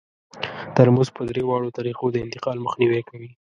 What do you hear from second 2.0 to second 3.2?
د انتقال مخنیوی